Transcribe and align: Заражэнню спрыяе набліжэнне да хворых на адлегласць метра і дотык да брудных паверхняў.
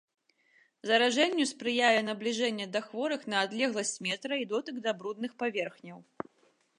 Заражэнню 0.91 1.45
спрыяе 1.49 1.99
набліжэнне 2.07 2.65
да 2.75 2.81
хворых 2.87 3.21
на 3.33 3.37
адлегласць 3.49 3.95
метра 4.07 4.33
і 4.45 4.49
дотык 4.55 4.75
да 4.89 4.97
брудных 5.03 5.31
паверхняў. 5.45 5.99